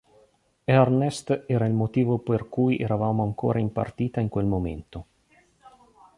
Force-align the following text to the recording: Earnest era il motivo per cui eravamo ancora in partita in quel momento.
Earnest 0.63 1.43
era 1.45 1.67
il 1.67 1.73
motivo 1.73 2.17
per 2.17 2.49
cui 2.49 2.79
eravamo 2.79 3.21
ancora 3.21 3.59
in 3.59 3.71
partita 3.71 4.19
in 4.19 4.29
quel 4.29 4.47
momento. 4.47 5.05